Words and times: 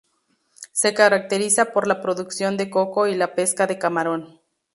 Se 0.71 0.95
caracteriza 0.95 1.65
por 1.65 1.85
la 1.85 2.01
producción 2.01 2.57
de 2.57 2.71
coco 2.71 3.05
y 3.05 3.13
la 3.13 3.35
pesca 3.35 3.67
de 3.67 3.77
camarón. 3.77 4.41